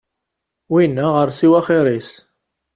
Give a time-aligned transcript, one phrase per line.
[0.71, 2.09] Win aɣersiw axir-is.